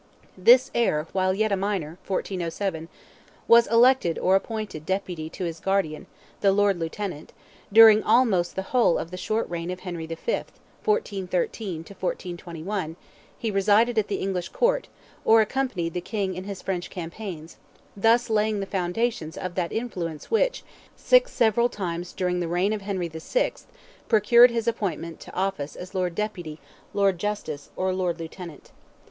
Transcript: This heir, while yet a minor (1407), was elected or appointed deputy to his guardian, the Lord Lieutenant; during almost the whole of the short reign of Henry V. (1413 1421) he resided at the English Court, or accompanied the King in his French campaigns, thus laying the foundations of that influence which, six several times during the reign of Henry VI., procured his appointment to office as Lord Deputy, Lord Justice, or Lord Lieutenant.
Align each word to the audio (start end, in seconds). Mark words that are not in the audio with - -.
This 0.35 0.71
heir, 0.73 1.05
while 1.13 1.31
yet 1.31 1.51
a 1.51 1.55
minor 1.55 1.99
(1407), 2.07 2.89
was 3.47 3.67
elected 3.67 4.17
or 4.17 4.35
appointed 4.35 4.83
deputy 4.83 5.29
to 5.29 5.43
his 5.43 5.59
guardian, 5.59 6.07
the 6.39 6.51
Lord 6.51 6.79
Lieutenant; 6.79 7.33
during 7.71 8.01
almost 8.01 8.55
the 8.55 8.63
whole 8.73 8.97
of 8.97 9.11
the 9.11 9.15
short 9.15 9.47
reign 9.47 9.69
of 9.69 9.81
Henry 9.81 10.07
V. 10.07 10.15
(1413 10.15 11.81
1421) 11.85 12.95
he 13.37 13.51
resided 13.51 13.99
at 13.99 14.07
the 14.07 14.15
English 14.15 14.49
Court, 14.49 14.87
or 15.23 15.39
accompanied 15.39 15.93
the 15.93 16.01
King 16.01 16.33
in 16.33 16.45
his 16.45 16.63
French 16.63 16.89
campaigns, 16.89 17.57
thus 17.95 18.27
laying 18.27 18.59
the 18.59 18.65
foundations 18.65 19.37
of 19.37 19.53
that 19.53 19.71
influence 19.71 20.31
which, 20.31 20.63
six 20.95 21.31
several 21.31 21.69
times 21.69 22.11
during 22.11 22.39
the 22.39 22.47
reign 22.47 22.73
of 22.73 22.81
Henry 22.81 23.07
VI., 23.07 23.51
procured 24.07 24.49
his 24.49 24.67
appointment 24.67 25.19
to 25.19 25.35
office 25.35 25.75
as 25.75 25.93
Lord 25.93 26.15
Deputy, 26.15 26.59
Lord 26.91 27.19
Justice, 27.19 27.69
or 27.75 27.93
Lord 27.93 28.19
Lieutenant. 28.19 28.71